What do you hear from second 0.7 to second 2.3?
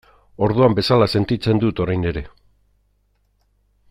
bezala sentitzen dut orain ere.